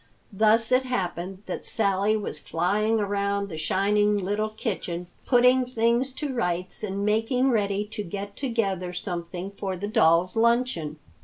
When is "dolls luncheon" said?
9.87-10.97